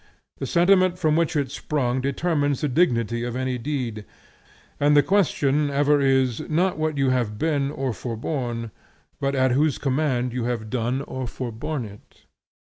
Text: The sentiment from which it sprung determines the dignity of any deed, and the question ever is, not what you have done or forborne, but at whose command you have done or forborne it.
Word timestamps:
The 0.39 0.47
sentiment 0.47 0.97
from 0.97 1.15
which 1.15 1.35
it 1.35 1.51
sprung 1.51 2.01
determines 2.01 2.61
the 2.61 2.67
dignity 2.67 3.23
of 3.23 3.35
any 3.35 3.59
deed, 3.59 4.03
and 4.79 4.97
the 4.97 5.03
question 5.03 5.69
ever 5.69 6.01
is, 6.01 6.39
not 6.49 6.79
what 6.79 6.97
you 6.97 7.11
have 7.11 7.37
done 7.37 7.69
or 7.69 7.93
forborne, 7.93 8.71
but 9.19 9.35
at 9.35 9.51
whose 9.51 9.77
command 9.77 10.33
you 10.33 10.45
have 10.45 10.71
done 10.71 11.03
or 11.03 11.27
forborne 11.27 11.85
it. 11.85 12.21